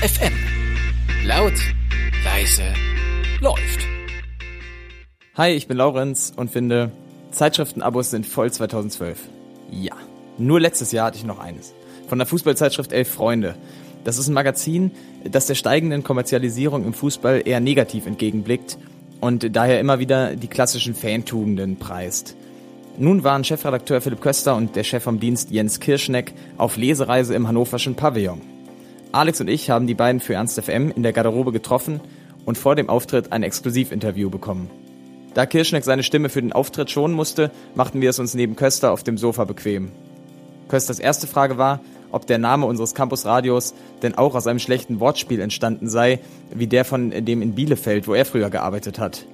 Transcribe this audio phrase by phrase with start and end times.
[0.00, 0.32] FM.
[1.24, 1.54] Laut,
[2.24, 2.62] leise,
[3.40, 3.80] läuft.
[5.34, 6.92] Hi, ich bin Laurenz und finde,
[7.32, 9.18] Zeitschriftenabos sind voll 2012.
[9.72, 9.96] Ja,
[10.38, 11.74] nur letztes Jahr hatte ich noch eines.
[12.06, 13.56] Von der Fußballzeitschrift Elf Freunde.
[14.04, 14.92] Das ist ein Magazin,
[15.24, 18.78] das der steigenden Kommerzialisierung im Fußball eher negativ entgegenblickt
[19.20, 22.36] und daher immer wieder die klassischen Fantugenden preist.
[22.98, 27.48] Nun waren Chefredakteur Philipp Köster und der Chef vom Dienst Jens Kirschneck auf Lesereise im
[27.48, 28.57] hannoverschen Pavillon.
[29.10, 32.00] Alex und ich haben die beiden für Ernst FM in der Garderobe getroffen
[32.44, 34.70] und vor dem Auftritt ein Exklusivinterview bekommen.
[35.32, 38.92] Da Kirschneck seine Stimme für den Auftritt schonen musste, machten wir es uns neben Köster
[38.92, 39.92] auf dem Sofa bequem.
[40.68, 41.80] Kösters erste Frage war,
[42.10, 46.20] ob der Name unseres Campusradios denn auch aus einem schlechten Wortspiel entstanden sei,
[46.54, 49.24] wie der von dem in Bielefeld, wo er früher gearbeitet hat.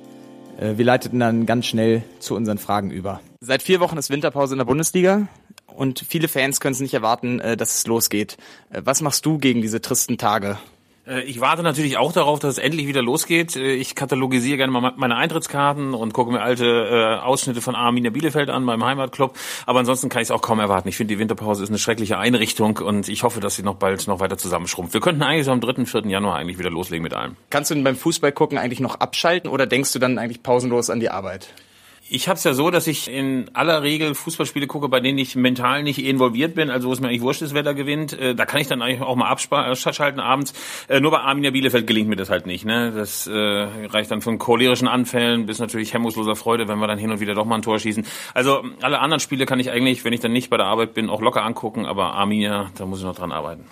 [0.59, 3.21] Äh, wir leiteten dann ganz schnell zu unseren Fragen über.
[3.41, 5.27] Seit vier Wochen ist Winterpause in der Bundesliga
[5.67, 8.37] und viele Fans können es nicht erwarten, äh, dass es losgeht.
[8.71, 10.59] Äh, was machst du gegen diese tristen Tage?
[11.07, 13.57] Äh, ich warte natürlich auch darauf, dass es endlich wieder losgeht.
[13.57, 18.51] Ich katalogisiere gerne mal meine Eintrittskarten und gucke mir alte äh, Ausschnitte von Arminia Bielefeld
[18.51, 19.37] an, meinem Heimatclub.
[19.67, 20.89] Aber ansonsten kann ich es auch kaum erwarten.
[20.89, 24.07] Ich finde, die Winterpause ist eine schreckliche Einrichtung und ich hoffe, dass sie noch bald
[24.07, 24.95] noch weiter zusammenschrumpft.
[24.95, 26.07] Wir könnten eigentlich so am 3., 4.
[26.07, 27.37] Januar eigentlich wieder loslegen mit allem.
[27.51, 30.91] Kannst du denn beim Fußball gucken eigentlich noch abschalten oder denkst du dann eigentlich pausenlos
[30.91, 31.49] an die Arbeit?
[32.07, 35.37] Ich habe es ja so, dass ich in aller Regel Fußballspiele gucke, bei denen ich
[35.37, 38.13] mental nicht involviert bin, also wo es mir eigentlich wurscht ist, wer da gewinnt.
[38.13, 40.53] Äh, da kann ich dann eigentlich auch mal abschalten abends.
[40.89, 42.67] Äh, nur bei Arminia Bielefeld gelingt mir das halt nicht.
[42.67, 42.93] Ne?
[42.95, 47.11] Das äh, reicht dann von cholerischen Anfällen bis natürlich hemmungsloser Freude, wenn wir dann hin
[47.11, 48.07] und wieder doch mal ein Tor schießen.
[48.35, 51.09] Also alle anderen Spiele kann ich eigentlich, wenn ich dann nicht bei der Arbeit bin,
[51.09, 53.65] auch locker angucken, aber Arminia, da muss ich noch dran arbeiten.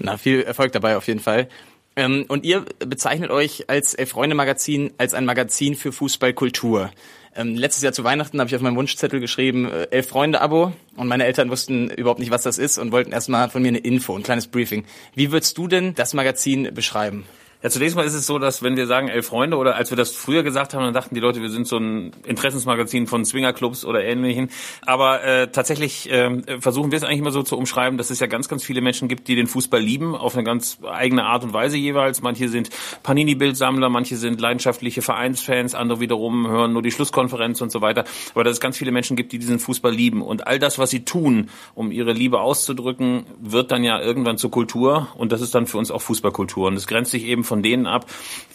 [0.00, 1.48] Na, viel Erfolg dabei auf jeden Fall.
[1.96, 6.90] Ähm, und ihr bezeichnet euch als Freunde-Magazin als ein Magazin für Fußballkultur.
[7.36, 10.72] Ähm, letztes Jahr zu Weihnachten habe ich auf meinem Wunschzettel geschrieben, äh, elf Freunde-Abo.
[10.96, 13.78] Und meine Eltern wussten überhaupt nicht, was das ist und wollten erstmal von mir eine
[13.78, 14.84] Info, ein kleines Briefing.
[15.14, 17.24] Wie würdest du denn das Magazin beschreiben?
[17.64, 19.96] Ja, zunächst mal ist es so, dass wenn wir sagen elf Freunde oder als wir
[19.96, 23.86] das früher gesagt haben, dann dachten die Leute, wir sind so ein Interessensmagazin von Swingerclubs
[23.86, 24.50] oder ähnlichen.
[24.82, 28.26] Aber äh, tatsächlich äh, versuchen wir es eigentlich immer so zu umschreiben, dass es ja
[28.26, 31.54] ganz, ganz viele Menschen gibt, die den Fußball lieben, auf eine ganz eigene Art und
[31.54, 32.20] Weise jeweils.
[32.20, 32.68] Manche sind
[33.02, 38.04] Panini-Bildsammler, manche sind leidenschaftliche Vereinsfans, andere wiederum hören nur die Schlusskonferenz und so weiter.
[38.34, 40.20] Aber dass es ganz viele Menschen gibt, die diesen Fußball lieben.
[40.20, 44.50] Und all das, was sie tun, um ihre Liebe auszudrücken, wird dann ja irgendwann zur
[44.50, 45.08] Kultur.
[45.16, 46.66] Und das ist dann für uns auch Fußballkultur.
[46.66, 48.06] Und das grenzt sich eben von von denen ab,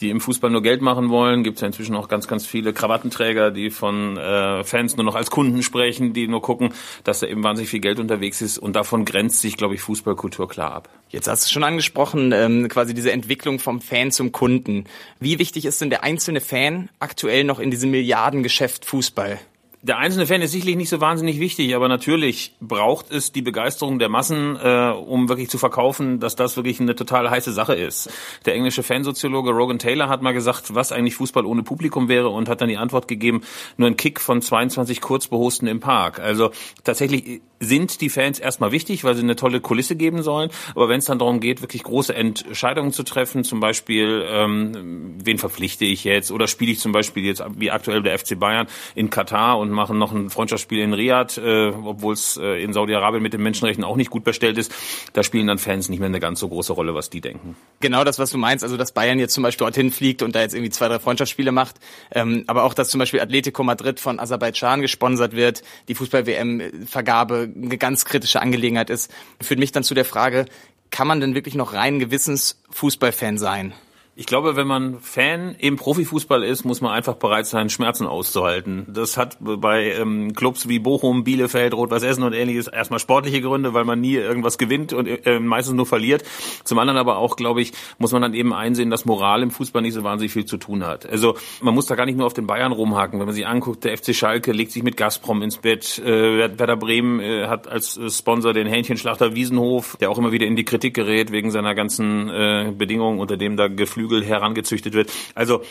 [0.02, 1.46] die im Fußball nur Geld machen wollen.
[1.46, 5.16] Gibt es ja inzwischen auch ganz, ganz viele Krawattenträger, die von äh, Fans nur noch
[5.16, 6.74] als Kunden sprechen, die nur gucken,
[7.06, 8.58] dass da eben wahnsinnig viel Geld unterwegs ist.
[8.58, 10.90] Und davon grenzt sich, glaube ich, Fußballkultur klar ab.
[11.08, 14.84] Jetzt hast du schon angesprochen, ähm, quasi diese Entwicklung vom Fan zum Kunden.
[15.22, 19.40] Wie wichtig ist denn der einzelne Fan aktuell noch in diesem Milliardengeschäft Fußball?
[19.82, 23.98] Der einzelne Fan ist sicherlich nicht so wahnsinnig wichtig, aber natürlich braucht es die Begeisterung
[23.98, 28.10] der Massen, äh, um wirklich zu verkaufen, dass das wirklich eine total heiße Sache ist.
[28.46, 32.50] Der englische Fansoziologe Rogan Taylor hat mal gesagt, was eigentlich Fußball ohne Publikum wäre und
[32.50, 33.42] hat dann die Antwort gegeben,
[33.78, 36.20] nur ein Kick von 22 Kurzbehosten im Park.
[36.20, 36.52] Also
[36.84, 40.50] tatsächlich sind die Fans erstmal wichtig, weil sie eine tolle Kulisse geben sollen.
[40.76, 45.38] Aber wenn es dann darum geht, wirklich große Entscheidungen zu treffen, zum Beispiel, ähm, wen
[45.38, 49.10] verpflichte ich jetzt oder spiele ich zum Beispiel jetzt wie aktuell der FC Bayern in
[49.10, 53.34] Katar und machen noch ein Freundschaftsspiel in Riyadh, äh, obwohl es äh, in Saudi-Arabien mit
[53.34, 54.74] den Menschenrechten auch nicht gut bestellt ist,
[55.14, 57.56] da spielen dann Fans nicht mehr eine ganz so große Rolle, was die denken.
[57.82, 60.42] Genau das, was du meinst, also dass Bayern jetzt zum Beispiel dorthin fliegt und da
[60.42, 61.76] jetzt irgendwie zwei, drei Freundschaftsspiele macht,
[62.12, 67.78] ähm, aber auch, dass zum Beispiel Atletico Madrid von Aserbaidschan gesponsert wird, die Fußball-WM-Vergabe eine
[67.78, 69.12] ganz kritische Angelegenheit ist,
[69.42, 70.46] führt mich dann zu der Frage,
[70.92, 73.74] kann man denn wirklich noch rein Gewissens Fußballfan sein?
[74.20, 78.86] Ich glaube, wenn man Fan im Profifußball ist, muss man einfach bereit sein, Schmerzen auszuhalten.
[78.90, 83.74] Das hat bei ähm, Clubs wie Bochum, Bielefeld, Rot-Weiß Essen und ähnliches erstmal sportliche Gründe,
[83.74, 86.26] weil man nie irgendwas gewinnt und äh, meistens nur verliert.
[86.66, 89.82] Zum anderen aber auch, glaube ich, muss man dann eben einsehen, dass Moral im Fußball
[89.82, 91.10] nicht so wahnsinnig viel zu tun hat.
[91.10, 93.22] Also man muss da gar nicht nur auf den Bayern rumhaken.
[93.22, 95.98] Wenn man sich anguckt, der FC Schalke legt sich mit Gazprom ins Bett.
[95.98, 100.58] Äh, Werder Bremen äh, hat als Sponsor den Hähnchenschlachter Wiesenhof, der auch immer wieder in
[100.58, 105.12] die Kritik gerät wegen seiner ganzen äh, Bedingungen, unter dem da Geflügel Geflügel herangezüchtet wird.
[105.36, 105.62] Also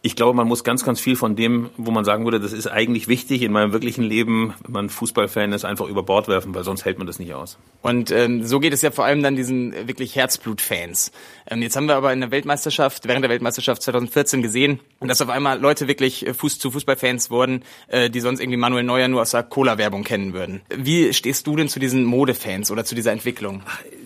[0.00, 2.68] ich glaube, man muss ganz, ganz viel von dem, wo man sagen würde, das ist
[2.68, 6.62] eigentlich wichtig in meinem wirklichen Leben, wenn man Fußballfan ist, einfach über Bord werfen, weil
[6.62, 7.58] sonst hält man das nicht aus.
[7.82, 11.10] Und ähm, so geht es ja vor allem dann diesen wirklich Herzblutfans.
[11.50, 15.30] Ähm, jetzt haben wir aber in der Weltmeisterschaft, während der Weltmeisterschaft 2014 gesehen, dass auf
[15.30, 19.22] einmal Leute wirklich äh, Fuß zu Fußballfans wurden, äh, die sonst irgendwie Manuel Neuer nur
[19.22, 20.60] aus der Cola-Werbung kennen würden.
[20.72, 23.62] Wie stehst du denn zu diesen Modefans oder zu dieser Entwicklung?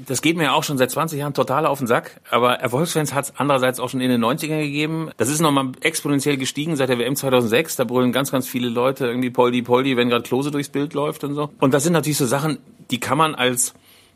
[0.06, 3.14] Das geht mir ja auch schon seit 20 Jahren total auf den Sack, aber Erfolgsfans
[3.14, 5.10] hat es andererseits auch schon in den 90ern gegeben.
[5.16, 7.76] Das ist nochmal exponentiell gestiegen seit der WM 2006.
[7.76, 11.24] Da brüllen ganz, ganz viele Leute irgendwie Poldi, Poldi, wenn gerade Klose durchs Bild läuft
[11.24, 11.50] und so.
[11.60, 12.58] Und das sind natürlich so Sachen,
[12.90, 13.74] die kann man als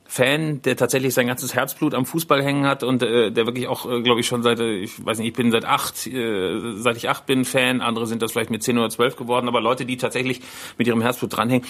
[0.09, 3.91] Fan, der tatsächlich sein ganzes Herzblut am Fußball hängen hat und äh, der wirklich auch,
[3.91, 6.97] äh, glaube ich, schon seit, äh, ich weiß nicht, ich bin seit acht, äh, seit
[6.97, 9.85] ich acht bin Fan, andere sind das vielleicht mit zehn oder zwölf geworden, aber Leute,
[9.85, 10.41] die tatsächlich
[10.79, 11.67] mit ihrem Herzblut dranhängen,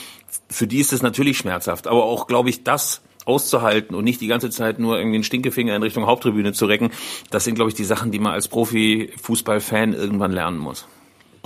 [0.50, 1.86] für die ist es natürlich schmerzhaft.
[1.86, 5.76] Aber auch, glaube ich, das auszuhalten und nicht die ganze Zeit nur irgendwie einen Stinkefinger
[5.76, 6.90] in Richtung Haupttribüne zu recken,
[7.30, 10.86] das sind, glaube ich, die Sachen, die man als Profi-Fußballfan irgendwann lernen muss.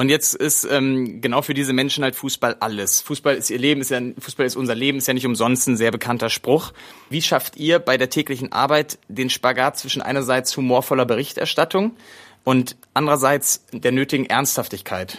[0.01, 3.03] Und jetzt ist ähm, genau für diese Menschen halt Fußball alles.
[3.03, 5.77] Fußball ist ihr Leben, ist ja, Fußball ist unser Leben, ist ja nicht umsonst ein
[5.77, 6.73] sehr bekannter Spruch.
[7.11, 11.97] Wie schafft ihr bei der täglichen Arbeit den Spagat zwischen einerseits humorvoller Berichterstattung
[12.45, 15.19] und andererseits der nötigen Ernsthaftigkeit?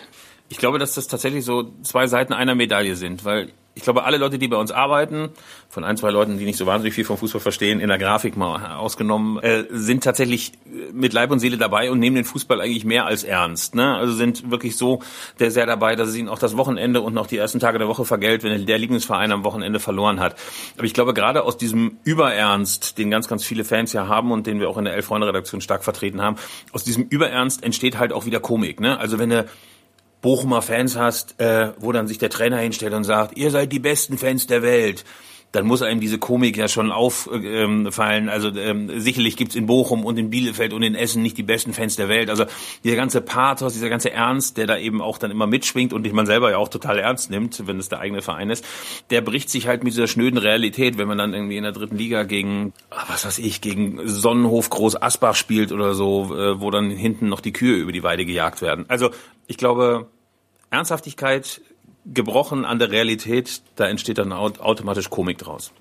[0.49, 4.17] Ich glaube, dass das tatsächlich so zwei Seiten einer Medaille sind, weil ich glaube, alle
[4.17, 5.29] Leute, die bei uns arbeiten,
[5.69, 8.35] von ein, zwei Leuten, die nicht so wahnsinnig viel vom Fußball verstehen, in der Grafik
[8.35, 10.51] mal ausgenommen, äh, sind tatsächlich
[10.91, 13.75] mit Leib und Seele dabei und nehmen den Fußball eigentlich mehr als ernst.
[13.75, 13.95] Ne?
[13.95, 15.01] Also sind wirklich so
[15.39, 17.87] der sehr dabei, dass es ihnen auch das Wochenende und noch die ersten Tage der
[17.87, 20.35] Woche vergällt, wenn der Lieblingsverein am Wochenende verloren hat.
[20.75, 24.47] Aber ich glaube, gerade aus diesem Überernst, den ganz, ganz viele Fans ja haben und
[24.47, 26.35] den wir auch in der Elf-Freunde-Redaktion stark vertreten haben,
[26.73, 28.81] aus diesem Überernst entsteht halt auch wieder Komik.
[28.81, 28.99] Ne?
[28.99, 29.45] Also wenn eine
[30.21, 33.79] Bochumer Fans hast, äh, wo dann sich der Trainer hinstellt und sagt, ihr seid die
[33.79, 35.03] besten Fans der Welt
[35.51, 38.29] dann muss einem diese Komik ja schon auffallen.
[38.29, 41.73] also ähm, sicherlich gibt's in Bochum und in Bielefeld und in Essen nicht die besten
[41.73, 42.29] Fans der Welt.
[42.29, 42.45] Also
[42.83, 46.15] dieser ganze Pathos, dieser ganze Ernst, der da eben auch dann immer mitschwingt und den
[46.15, 48.65] man selber ja auch total ernst nimmt, wenn es der eigene Verein ist,
[49.09, 51.97] der bricht sich halt mit dieser schnöden Realität, wenn man dann irgendwie in der dritten
[51.97, 56.71] Liga gegen, ah, was weiß ich, gegen Sonnenhof Groß Asbach spielt oder so, äh, wo
[56.71, 58.85] dann hinten noch die Kühe über die Weide gejagt werden.
[58.87, 59.11] Also
[59.47, 60.07] ich glaube,
[60.69, 61.61] Ernsthaftigkeit
[62.05, 65.71] gebrochen an der Realität, da entsteht dann automatisch Komik draus.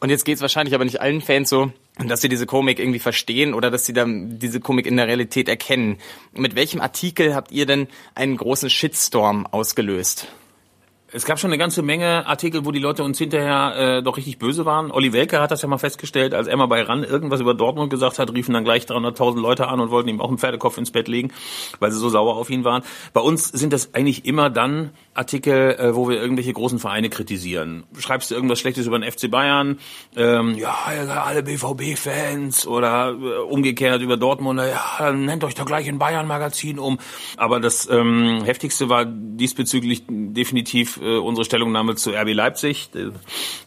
[0.00, 1.70] Und jetzt geht's wahrscheinlich aber nicht allen Fans so,
[2.04, 5.48] dass sie diese Komik irgendwie verstehen oder dass sie dann diese Komik in der Realität
[5.48, 5.98] erkennen.
[6.32, 7.86] Mit welchem Artikel habt ihr denn
[8.16, 10.26] einen großen Shitstorm ausgelöst?
[11.14, 14.38] Es gab schon eine ganze Menge Artikel, wo die Leute uns hinterher äh, doch richtig
[14.38, 14.90] böse waren.
[14.90, 17.90] Olli Welke hat das ja mal festgestellt, als er mal bei RAN irgendwas über Dortmund
[17.90, 20.90] gesagt hat, riefen dann gleich 300.000 Leute an und wollten ihm auch einen Pferdekopf ins
[20.90, 21.30] Bett legen,
[21.80, 22.82] weil sie so sauer auf ihn waren.
[23.12, 27.84] Bei uns sind das eigentlich immer dann Artikel, äh, wo wir irgendwelche großen Vereine kritisieren.
[27.98, 29.80] Schreibst du irgendwas Schlechtes über den FC Bayern,
[30.16, 30.74] ähm, ja,
[31.24, 36.78] alle BVB-Fans oder äh, umgekehrt über Dortmund, ja, dann nennt euch doch gleich ein Bayern-Magazin
[36.78, 36.98] um.
[37.36, 42.90] Aber das ähm, Heftigste war diesbezüglich definitiv äh, unsere Stellungnahme zu RB Leipzig,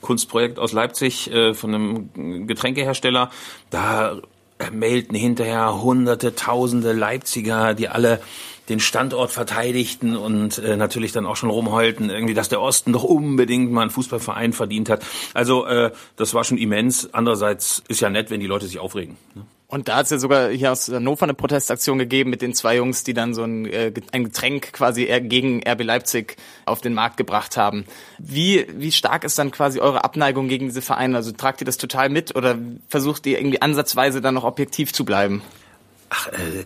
[0.02, 3.30] Kunstprojekt aus Leipzig äh, von einem Getränkehersteller.
[3.70, 4.22] Da
[4.72, 8.22] mailten hinterher hunderte, tausende Leipziger, die alle
[8.70, 13.04] den Standort verteidigten und äh, natürlich dann auch schon rumheulten, irgendwie, dass der Osten doch
[13.04, 15.06] unbedingt mal einen Fußballverein verdient hat.
[15.34, 17.14] Also äh, das war schon immens.
[17.14, 19.18] Andererseits ist ja nett, wenn die Leute sich aufregen.
[19.36, 19.46] Ne?
[19.76, 22.78] Und da hat es ja sogar hier aus Hannover eine Protestaktion gegeben mit den zwei
[22.78, 27.18] Jungs, die dann so ein, äh, ein Getränk quasi gegen RB Leipzig auf den Markt
[27.18, 27.84] gebracht haben.
[28.18, 31.18] Wie, wie stark ist dann quasi eure Abneigung gegen diese Vereine?
[31.18, 32.58] Also tragt ihr das total mit oder
[32.88, 35.42] versucht ihr irgendwie ansatzweise dann noch objektiv zu bleiben?
[36.10, 36.64] Ach, äh,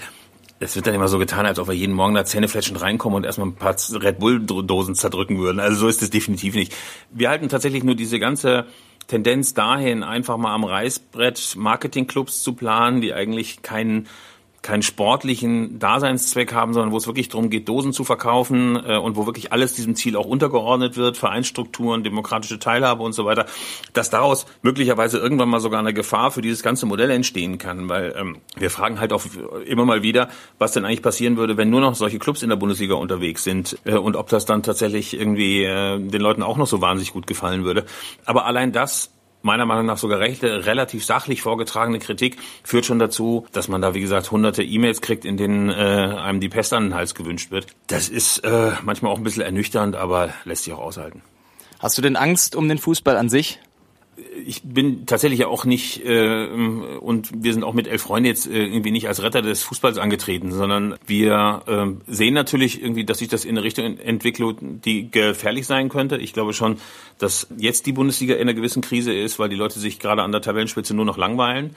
[0.59, 3.23] es wird dann immer so getan, als ob wir jeden Morgen da zähnefletschend reinkommen und
[3.23, 5.59] erstmal ein paar Red Bull-Dosen zerdrücken würden.
[5.59, 6.75] Also so ist es definitiv nicht.
[7.09, 8.67] Wir halten tatsächlich nur diese ganze
[9.09, 14.07] Tendenz dahin, einfach mal am Reißbrett Marketingclubs zu planen, die eigentlich keinen
[14.61, 19.15] keinen sportlichen Daseinszweck haben, sondern wo es wirklich darum geht, Dosen zu verkaufen äh, und
[19.15, 23.45] wo wirklich alles diesem Ziel auch untergeordnet wird, Vereinsstrukturen, demokratische Teilhabe und so weiter,
[23.94, 28.13] dass daraus möglicherweise irgendwann mal sogar eine Gefahr für dieses ganze Modell entstehen kann, weil
[28.18, 29.23] ähm, wir fragen halt auch
[29.66, 32.57] immer mal wieder, was denn eigentlich passieren würde, wenn nur noch solche Clubs in der
[32.57, 36.68] Bundesliga unterwegs sind äh, und ob das dann tatsächlich irgendwie äh, den Leuten auch noch
[36.68, 37.85] so wahnsinnig gut gefallen würde.
[38.25, 43.45] Aber allein das meiner Meinung nach sogar recht, relativ sachlich vorgetragene Kritik führt schon dazu,
[43.51, 46.85] dass man da, wie gesagt, hunderte E-Mails kriegt, in denen äh, einem die Pest an
[46.85, 47.67] den Hals gewünscht wird.
[47.87, 51.21] Das ist äh, manchmal auch ein bisschen ernüchternd, aber lässt sich auch aushalten.
[51.79, 53.59] Hast du denn Angst um den Fußball an sich?
[54.45, 56.47] Ich bin tatsächlich ja auch nicht äh,
[56.99, 59.97] und wir sind auch mit elf Freunden jetzt äh, irgendwie nicht als Retter des Fußballs
[59.97, 65.09] angetreten, sondern wir äh, sehen natürlich irgendwie, dass sich das in eine Richtung entwickelt, die
[65.11, 66.18] gefährlich sein könnte.
[66.18, 66.78] Ich glaube schon,
[67.18, 70.31] dass jetzt die Bundesliga in einer gewissen Krise ist, weil die Leute sich gerade an
[70.31, 71.76] der Tabellenspitze nur noch langweilen.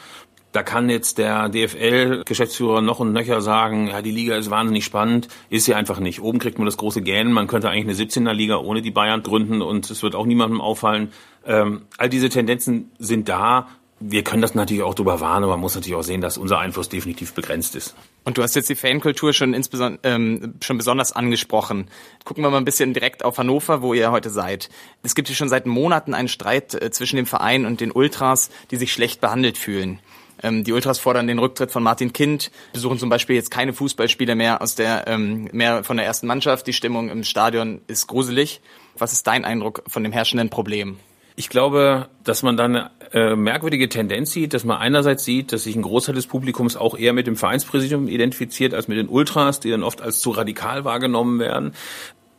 [0.53, 5.29] Da kann jetzt der DFL-Geschäftsführer noch und nöcher sagen, ja, die Liga ist wahnsinnig spannend.
[5.49, 6.21] Ist sie einfach nicht.
[6.21, 7.33] Oben kriegt man das große Gähnen.
[7.33, 11.11] Man könnte eigentlich eine 17er-Liga ohne die Bayern gründen und es wird auch niemandem auffallen.
[11.47, 13.69] Ähm, all diese Tendenzen sind da.
[14.05, 16.59] Wir können das natürlich auch drüber warnen, aber man muss natürlich auch sehen, dass unser
[16.59, 17.95] Einfluss definitiv begrenzt ist.
[18.25, 21.89] Und du hast jetzt die Fankultur schon, insbesondere, ähm, schon besonders angesprochen.
[22.25, 24.71] Gucken wir mal ein bisschen direkt auf Hannover, wo ihr heute seid.
[25.05, 28.51] Es gibt hier schon seit Monaten einen Streit äh, zwischen dem Verein und den Ultras,
[28.73, 30.01] die sich schlecht behandelt fühlen.
[30.43, 34.35] Ähm, die Ultras fordern den Rücktritt von Martin Kind, besuchen zum Beispiel jetzt keine Fußballspieler
[34.35, 36.67] mehr aus der ähm, mehr von der ersten Mannschaft.
[36.67, 38.61] Die Stimmung im Stadion ist gruselig.
[38.99, 40.99] Was ist dein Eindruck von dem herrschenden Problem?
[41.35, 45.65] Ich glaube, dass man dann eine äh, merkwürdige Tendenz sieht, dass man einerseits sieht, dass
[45.65, 49.61] sich ein Großteil des Publikums auch eher mit dem Vereinspräsidium identifiziert als mit den Ultras,
[49.61, 51.73] die dann oft als zu radikal wahrgenommen werden.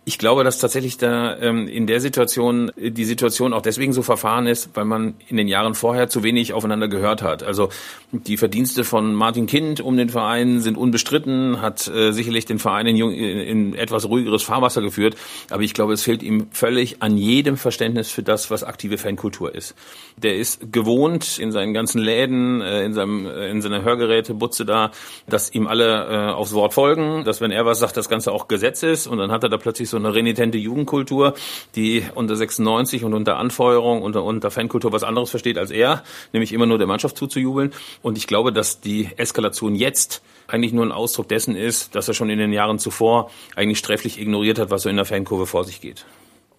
[0.05, 4.01] Ich glaube, dass tatsächlich da ähm, in der Situation äh, die Situation auch deswegen so
[4.01, 7.41] verfahren ist, weil man in den Jahren vorher zu wenig aufeinander gehört hat.
[7.41, 7.69] Also
[8.11, 12.87] die Verdienste von Martin Kind um den Verein sind unbestritten, hat äh, sicherlich den Verein
[12.87, 15.15] in, in, etwas ruhigeres Fahrwasser geführt.
[15.49, 19.55] Aber ich glaube, es fehlt ihm völlig an jedem Verständnis für das, was aktive Fankultur
[19.55, 19.73] ist.
[20.17, 24.91] Der ist gewohnt in seinen ganzen Läden, äh, in seinem äh, in seiner Hörgerätebutze da,
[25.29, 28.49] dass ihm alle äh, aufs Wort folgen, dass wenn er was sagt, das Ganze auch
[28.49, 29.07] Gesetz ist.
[29.07, 31.35] Und dann hat er da plötzlich so eine renitente Jugendkultur,
[31.75, 36.51] die unter 96 und unter Anfeuerung und unter, Fankultur was anderes versteht als er, nämlich
[36.51, 37.71] immer nur der Mannschaft zuzujubeln.
[38.01, 42.13] Und ich glaube, dass die Eskalation jetzt eigentlich nur ein Ausdruck dessen ist, dass er
[42.13, 45.63] schon in den Jahren zuvor eigentlich sträflich ignoriert hat, was so in der Fankurve vor
[45.63, 46.05] sich geht.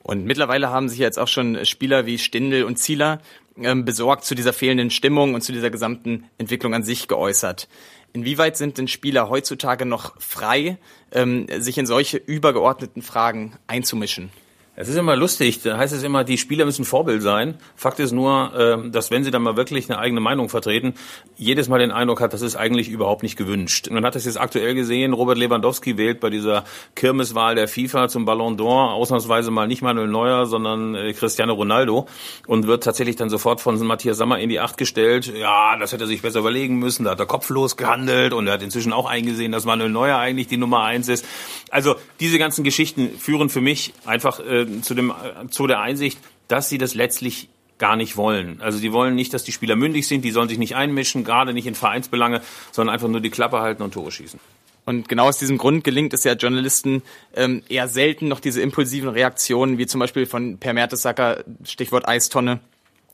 [0.03, 3.21] Und mittlerweile haben sich jetzt auch schon Spieler wie Stindl und Zieler
[3.57, 7.69] ähm, besorgt zu dieser fehlenden Stimmung und zu dieser gesamten Entwicklung an sich geäußert.
[8.14, 10.78] Inwieweit sind denn Spieler heutzutage noch frei,
[11.11, 14.30] ähm, sich in solche übergeordneten Fragen einzumischen?
[14.76, 17.54] Es ist immer lustig, da heißt es immer, die Spieler müssen Vorbild sein.
[17.76, 20.95] Fakt ist nur, ähm, dass wenn sie dann mal wirklich eine eigene Meinung vertreten,
[21.37, 23.88] jedes Mal den Eindruck hat, das ist eigentlich überhaupt nicht gewünscht.
[23.93, 26.64] Man hat es jetzt aktuell gesehen, Robert Lewandowski wählt bei dieser
[26.97, 32.09] Kirmeswahl der FIFA zum Ballon d'Or ausnahmsweise mal nicht Manuel Neuer, sondern äh, Cristiano Ronaldo
[32.49, 35.33] und wird tatsächlich dann sofort von Matthias Sammer in die Acht gestellt.
[35.38, 38.54] Ja, das hätte er sich besser überlegen müssen, da hat er kopflos gehandelt und er
[38.54, 41.25] hat inzwischen auch eingesehen, dass Manuel Neuer eigentlich die Nummer eins ist.
[41.71, 44.40] Also diese ganzen Geschichten führen für mich einfach
[44.83, 45.12] zu, dem,
[45.50, 46.18] zu der Einsicht,
[46.49, 48.61] dass sie das letztlich gar nicht wollen.
[48.61, 51.52] Also die wollen nicht, dass die Spieler mündig sind, die sollen sich nicht einmischen, gerade
[51.52, 52.40] nicht in Vereinsbelange,
[52.71, 54.38] sondern einfach nur die Klappe halten und Tore schießen.
[54.87, 57.02] Und genau aus diesem Grund gelingt es ja Journalisten
[57.35, 62.61] ähm, eher selten noch diese impulsiven Reaktionen, wie zum Beispiel von Per Mertesacker, Stichwort Eistonne,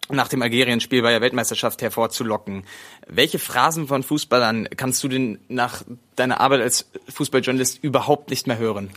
[0.09, 2.65] nach dem Algerien-Spiel bei der Weltmeisterschaft hervorzulocken.
[3.07, 5.83] Welche Phrasen von Fußballern kannst du denn nach
[6.17, 8.91] deiner Arbeit als Fußballjournalist überhaupt nicht mehr hören?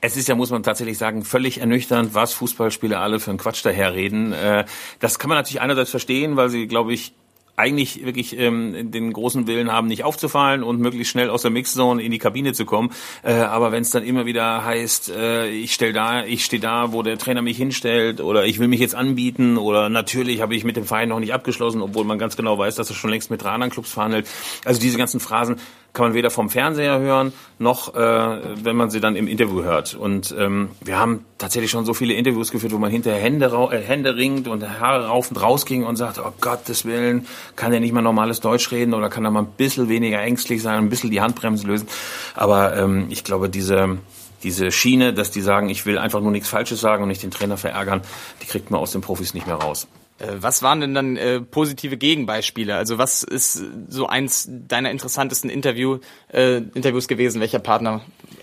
[0.00, 3.64] Es ist ja, muss man tatsächlich sagen, völlig ernüchternd, was Fußballspieler alle für einen Quatsch
[3.64, 4.32] daherreden.
[4.32, 4.64] Äh,
[5.00, 7.12] das kann man natürlich einerseits verstehen, weil sie, glaube ich,
[7.56, 12.02] eigentlich wirklich ähm, den großen Willen haben, nicht aufzufallen und möglichst schnell aus der Mixzone
[12.02, 12.90] in die Kabine zu kommen.
[13.22, 16.92] Äh, aber wenn es dann immer wieder heißt, äh, ich stell da, ich stehe da,
[16.92, 20.64] wo der Trainer mich hinstellt oder ich will mich jetzt anbieten oder natürlich habe ich
[20.64, 23.30] mit dem Verein noch nicht abgeschlossen, obwohl man ganz genau weiß, dass er schon längst
[23.30, 24.28] mit drei anderen Clubs verhandelt.
[24.64, 25.56] Also diese ganzen Phrasen
[25.96, 29.94] kann man weder vom Fernseher hören, noch äh, wenn man sie dann im Interview hört.
[29.94, 33.78] Und ähm, wir haben tatsächlich schon so viele Interviews geführt, wo man hinterher Hände, äh,
[33.78, 37.26] Hände ringt und Haare raufend rausging und sagt, oh Gottes Willen,
[37.56, 40.60] kann er nicht mal normales Deutsch reden oder kann er mal ein bisschen weniger ängstlich
[40.60, 41.88] sein, ein bisschen die Handbremse lösen.
[42.34, 43.96] Aber ähm, ich glaube, diese
[44.42, 47.30] diese Schiene, dass die sagen, ich will einfach nur nichts Falsches sagen und nicht den
[47.30, 48.02] Trainer verärgern,
[48.42, 49.88] die kriegt man aus den Profis nicht mehr raus.
[50.18, 52.74] Äh, was waren denn dann äh, positive Gegenbeispiele?
[52.74, 55.98] Also was ist so eins deiner interessantesten Interview,
[56.32, 57.40] äh, Interviews gewesen?
[57.40, 58.00] Welcher Partner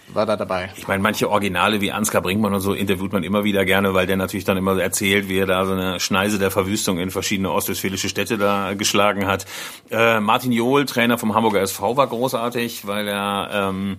[0.09, 0.71] war da dabei?
[0.77, 4.05] Ich meine, manche Originale wie Ansgar Brinkmann und so interviewt man immer wieder gerne, weil
[4.05, 7.51] der natürlich dann immer erzählt, wie er da so eine Schneise der Verwüstung in verschiedene
[7.51, 9.45] ostwestfälische Städte da geschlagen hat.
[9.89, 13.97] Äh, Martin Johl, Trainer vom Hamburger SV, war großartig, weil er ähm,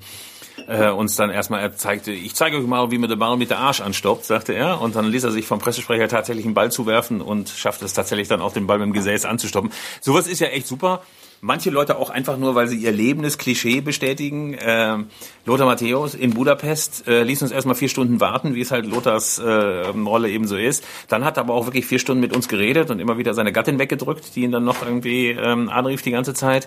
[0.66, 3.58] äh, uns dann erstmal zeigte, ich zeige euch mal, wie man den Ball mit der
[3.58, 4.80] Arsch anstoppt, sagte er.
[4.80, 8.28] Und dann ließ er sich vom Pressesprecher tatsächlich einen Ball zuwerfen und schafft es tatsächlich
[8.28, 9.70] dann auch den Ball mit dem Gesäß anzustoppen.
[10.00, 11.02] Sowas ist ja echt super.
[11.40, 14.54] Manche Leute auch einfach nur, weil sie ihr lebendes Klischee bestätigen.
[14.54, 14.98] Äh,
[15.44, 19.38] Lothar Matthäus in Budapest äh, ließ uns erstmal vier Stunden warten, wie es halt Lothars
[19.38, 20.84] äh, Rolle eben so ist.
[21.08, 23.52] Dann hat er aber auch wirklich vier Stunden mit uns geredet und immer wieder seine
[23.52, 26.66] Gattin weggedrückt, die ihn dann noch irgendwie ähm, anrief die ganze Zeit.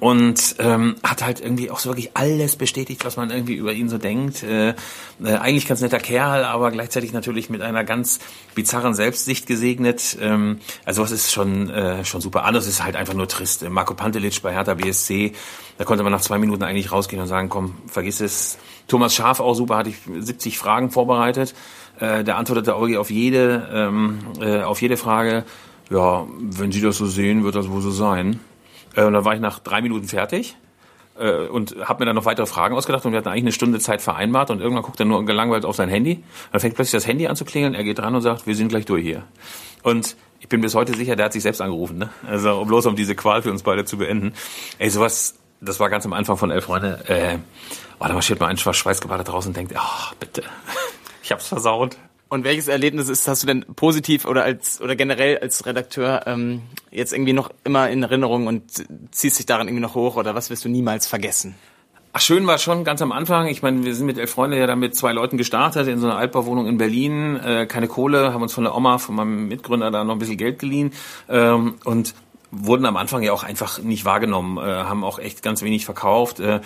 [0.00, 3.88] Und ähm, hat halt irgendwie auch so wirklich alles bestätigt, was man irgendwie über ihn
[3.88, 4.42] so denkt.
[4.42, 4.74] Äh, äh,
[5.22, 8.18] eigentlich ganz netter Kerl, aber gleichzeitig natürlich mit einer ganz
[8.54, 10.18] bizarren Selbstsicht gesegnet.
[10.20, 12.44] Ähm, also was ist schon, äh, schon super.
[12.44, 13.68] Anders ist halt einfach nur trist.
[13.68, 15.32] Marco Pantelic bei Hertha BSC,
[15.78, 18.58] da konnte man nach zwei Minuten eigentlich rausgehen und sagen, komm, vergiss es.
[18.88, 21.54] Thomas Schaf auch super, hatte ich 70 Fragen vorbereitet.
[21.98, 25.44] Äh, der antwortete auf jede, ähm, äh, auf jede Frage.
[25.90, 28.40] Ja, wenn Sie das so sehen, wird das wohl so sein.
[28.94, 30.56] Äh, und dann war ich nach drei Minuten fertig
[31.18, 33.78] äh, und habe mir dann noch weitere Fragen ausgedacht und wir hatten eigentlich eine Stunde
[33.80, 36.22] Zeit vereinbart und irgendwann guckt er nur gelangweilt auf sein Handy.
[36.52, 38.68] Dann fängt plötzlich das Handy an zu klingeln, er geht dran und sagt, wir sind
[38.68, 39.24] gleich durch hier.
[39.82, 42.10] Und ich bin bis heute sicher, der hat sich selbst angerufen, ne?
[42.26, 44.34] Also bloß um diese Qual für uns beide zu beenden.
[44.78, 47.04] Ey, sowas, das war ganz am Anfang von Elf Freunde.
[47.08, 47.38] Äh,
[47.98, 50.42] oh, da marschiert man ein schweißgebadet raus und denkt, ach, oh, bitte,
[51.22, 51.96] ich hab's versaut.
[52.28, 56.62] Und welches Erlebnis ist, hast du denn positiv oder als oder generell als Redakteur ähm,
[56.90, 60.50] jetzt irgendwie noch immer in Erinnerung und ziehst dich daran irgendwie noch hoch oder was
[60.50, 61.54] wirst du niemals vergessen?
[62.18, 63.46] Ach, schön war schon ganz am Anfang.
[63.46, 66.06] Ich meine, wir sind mit elf Freunde ja dann mit zwei Leuten gestartet in so
[66.06, 67.36] einer Altbauwohnung in Berlin.
[67.36, 70.38] Äh, keine Kohle, haben uns von der Oma, von meinem Mitgründer da noch ein bisschen
[70.38, 70.94] Geld geliehen.
[71.28, 72.14] Ähm, und
[72.50, 76.40] wurden am Anfang ja auch einfach nicht wahrgenommen, äh, haben auch echt ganz wenig verkauft.
[76.40, 76.60] Äh,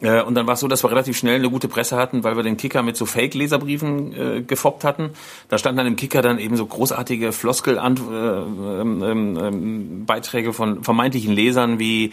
[0.00, 2.34] äh, und dann war es so, dass wir relativ schnell eine gute Presse hatten, weil
[2.34, 5.10] wir den Kicker mit so Fake-Leserbriefen äh, gefoppt hatten.
[5.48, 11.32] Da standen dann im Kicker dann eben so großartige Floskel-Beiträge äh, ähm, ähm, von vermeintlichen
[11.32, 12.12] Lesern wie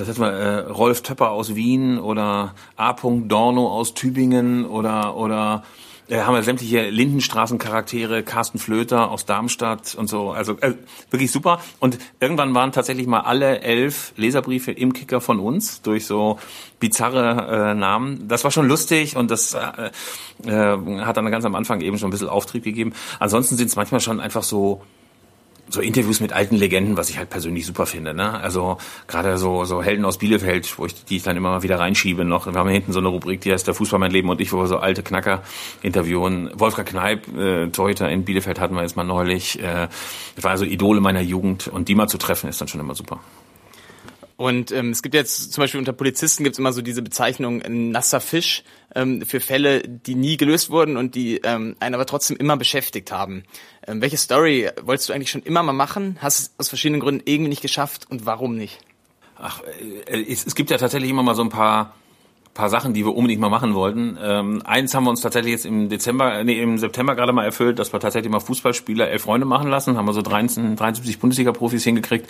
[0.00, 2.94] das heißt mal äh, Rolf Töpper aus Wien oder A.
[2.94, 5.62] Dorno aus Tübingen oder oder
[6.08, 10.30] äh, haben wir sämtliche Lindenstraßencharaktere, Carsten Flöter aus Darmstadt und so.
[10.30, 10.72] Also äh,
[11.10, 11.60] wirklich super.
[11.80, 16.38] Und irgendwann waren tatsächlich mal alle elf Leserbriefe im Kicker von uns durch so
[16.78, 18.26] bizarre äh, Namen.
[18.26, 19.90] Das war schon lustig und das äh,
[20.46, 22.94] äh, hat dann ganz am Anfang eben schon ein bisschen Auftrieb gegeben.
[23.18, 24.80] Ansonsten sind es manchmal schon einfach so
[25.70, 28.12] so Interviews mit alten Legenden, was ich halt persönlich super finde.
[28.12, 28.40] Ne?
[28.40, 31.78] Also gerade so, so Helden aus Bielefeld, wo ich die ich dann immer mal wieder
[31.78, 32.46] reinschiebe noch.
[32.46, 34.58] Wir haben hinten so eine Rubrik, die heißt der Fußball mein Leben und ich, wo
[34.58, 35.42] wir so alte Knacker
[35.82, 36.50] interviewen.
[36.54, 39.60] Wolfgang Kneip, äh, Torhüter in Bielefeld hatten wir jetzt mal neulich.
[39.62, 39.88] Äh,
[40.34, 42.94] das war also Idole meiner Jugend und die mal zu treffen ist dann schon immer
[42.94, 43.20] super.
[44.40, 47.60] Und ähm, es gibt jetzt zum Beispiel unter Polizisten gibt es immer so diese Bezeichnung
[47.90, 52.38] nasser Fisch ähm, für Fälle, die nie gelöst wurden und die ähm, einen aber trotzdem
[52.38, 53.44] immer beschäftigt haben.
[53.86, 56.16] Ähm, welche Story wolltest du eigentlich schon immer mal machen?
[56.22, 58.78] Hast es aus verschiedenen Gründen irgendwie nicht geschafft und warum nicht?
[59.36, 59.60] Ach,
[60.06, 61.94] äh, es, es gibt ja tatsächlich immer mal so ein paar
[62.54, 64.18] paar Sachen, die wir unbedingt mal machen wollten.
[64.20, 67.78] Ähm, eins haben wir uns tatsächlich jetzt im Dezember, nee, im September gerade mal erfüllt,
[67.78, 69.96] dass wir tatsächlich mal Fußballspieler elf Freunde machen lassen.
[69.96, 72.28] Haben wir so 13, 73 Bundesliga-Profis hingekriegt.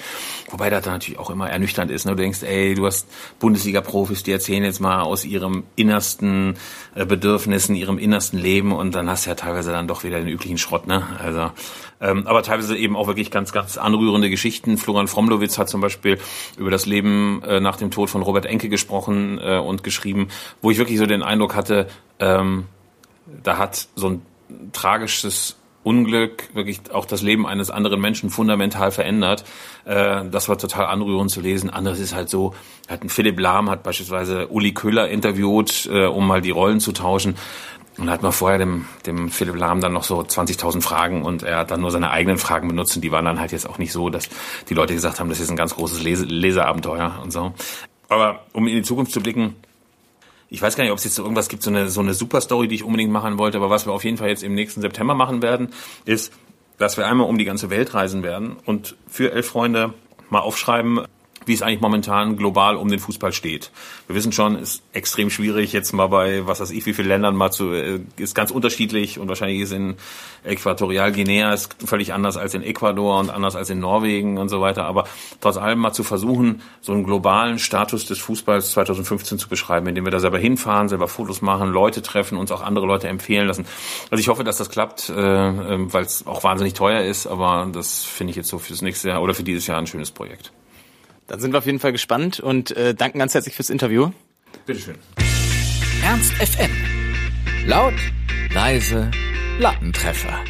[0.50, 2.04] Wobei das dann natürlich auch immer ernüchternd ist.
[2.04, 2.12] Ne?
[2.12, 3.08] Du denkst, ey, du hast
[3.38, 6.56] Bundesliga-Profis, die erzählen jetzt mal aus ihrem innersten
[6.94, 10.28] äh, Bedürfnissen, ihrem innersten Leben und dann hast du ja teilweise dann doch wieder den
[10.28, 10.86] üblichen Schrott.
[10.86, 11.02] Ne?
[11.18, 11.50] Also
[12.00, 14.78] ähm, aber teilweise eben auch wirklich ganz, ganz anrührende Geschichten.
[14.78, 16.18] Florian Fromlowitz hat zum Beispiel
[16.56, 20.09] über das Leben äh, nach dem Tod von Robert Enke gesprochen äh, und geschrieben,
[20.60, 21.88] wo ich wirklich so den Eindruck hatte,
[22.18, 22.66] ähm,
[23.42, 24.22] da hat so ein
[24.72, 29.44] tragisches Unglück wirklich auch das Leben eines anderen Menschen fundamental verändert.
[29.86, 31.70] Äh, das war total anrührend zu lesen.
[31.70, 32.54] Anderes ist halt so,
[32.88, 36.92] hat ein Philipp Lahm hat beispielsweise Uli Köhler interviewt, äh, um mal die Rollen zu
[36.92, 37.36] tauschen.
[37.96, 41.58] Und hat man vorher dem, dem Philipp Lahm dann noch so 20.000 Fragen und er
[41.58, 43.92] hat dann nur seine eigenen Fragen benutzt und die waren dann halt jetzt auch nicht
[43.92, 44.28] so, dass
[44.68, 47.52] die Leute gesagt haben, das ist ein ganz großes Lese Leseabenteuer und so.
[48.08, 49.56] Aber um in die Zukunft zu blicken,
[50.50, 52.68] ich weiß gar nicht, ob es jetzt so irgendwas gibt, so eine, so eine Superstory,
[52.68, 55.14] die ich unbedingt machen wollte, aber was wir auf jeden Fall jetzt im nächsten September
[55.14, 55.68] machen werden,
[56.04, 56.32] ist,
[56.76, 59.94] dass wir einmal um die ganze Welt reisen werden und für elf Freunde
[60.28, 61.06] mal aufschreiben,
[61.46, 63.70] wie es eigentlich momentan global um den Fußball steht.
[64.06, 67.08] Wir wissen schon, es ist extrem schwierig, jetzt mal bei, was weiß ich, wie vielen
[67.08, 69.96] Ländern mal zu, äh, ist ganz unterschiedlich und wahrscheinlich ist in
[70.44, 74.84] Äquatorialguinea ist völlig anders als in Ecuador und anders als in Norwegen und so weiter.
[74.84, 75.04] Aber
[75.40, 80.04] trotz allem mal zu versuchen, so einen globalen Status des Fußballs 2015 zu beschreiben, indem
[80.04, 83.66] wir da selber hinfahren, selber Fotos machen, Leute treffen, uns auch andere Leute empfehlen lassen.
[84.10, 87.68] Also ich hoffe, dass das klappt, äh, ähm, weil es auch wahnsinnig teuer ist, aber
[87.72, 90.52] das finde ich jetzt so fürs nächste Jahr oder für dieses Jahr ein schönes Projekt.
[91.30, 94.10] Dann sind wir auf jeden Fall gespannt und äh, danken ganz herzlich fürs Interview.
[94.66, 94.96] Bitteschön.
[96.02, 96.72] Ernst FM.
[97.66, 97.94] Laut,
[98.52, 99.12] leise,
[99.60, 100.40] Lattentreffer.